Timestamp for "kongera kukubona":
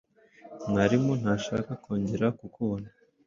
1.83-2.87